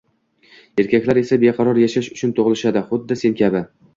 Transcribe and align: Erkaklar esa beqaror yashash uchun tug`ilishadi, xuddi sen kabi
Erkaklar 0.83 1.19
esa 1.23 1.37
beqaror 1.43 1.79
yashash 1.83 2.09
uchun 2.17 2.33
tug`ilishadi, 2.39 2.83
xuddi 2.95 3.21
sen 3.23 3.37
kabi 3.45 3.65